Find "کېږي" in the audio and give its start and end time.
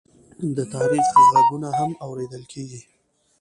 2.51-2.81